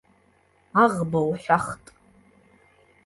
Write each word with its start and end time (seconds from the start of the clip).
Аӷба 0.83 1.19
уҳәахт! 1.29 1.85